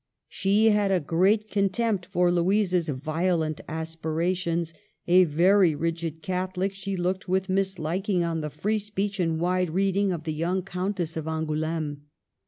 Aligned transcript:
She 0.29 0.71
had 0.71 0.91
a 0.91 0.99
great 0.99 1.51
contempt 1.51 2.07
for 2.07 2.31
Louisa's 2.31 2.89
violent 2.89 3.61
aspirations; 3.67 4.73
a 5.07 5.25
very 5.25 5.75
rigid 5.75 6.23
Catholic, 6.23 6.73
she 6.73 6.95
looked 6.97 7.27
with 7.29 7.49
misliking 7.49 8.23
on 8.23 8.41
the 8.41 8.49
free 8.49 8.79
speech 8.79 9.19
and 9.19 9.39
wide 9.39 9.69
reading 9.69 10.11
of 10.11 10.23
the 10.23 10.33
young 10.33 10.63
Countess 10.63 11.15
of 11.15 11.27
Angouleme. 11.27 12.01